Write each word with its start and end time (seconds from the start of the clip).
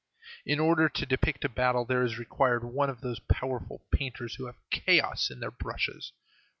In 0.47 0.59
order 0.59 0.89
to 0.89 1.05
depict 1.05 1.45
a 1.45 1.47
battle, 1.49 1.85
there 1.85 2.01
is 2.01 2.17
required 2.17 2.63
one 2.63 2.89
of 2.89 3.01
those 3.01 3.19
powerful 3.19 3.83
painters 3.91 4.33
who 4.33 4.47
have 4.47 4.57
chaos 4.71 5.29
in 5.29 5.41
their 5.41 5.51
brushes. 5.51 6.11